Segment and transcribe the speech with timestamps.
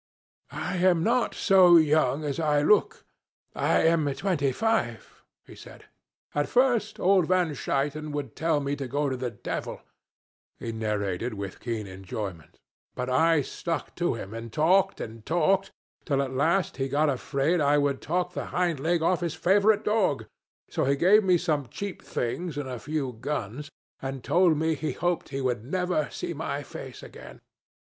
[0.49, 3.05] 'I am not so young as I look.
[3.55, 5.85] I am twenty five,' he said.
[6.33, 9.83] 'At first old Van Shuyten would tell me to go to the devil,'
[10.57, 12.57] he narrated with keen enjoyment;
[12.95, 15.69] 'but I stuck to him, and talked and talked,
[16.03, 19.83] till at last he got afraid I would talk the hind leg off his favorite
[19.83, 20.25] dog,
[20.67, 23.69] so he gave me some cheap things and a few guns,
[24.01, 27.39] and told me he hoped he would never see my face again.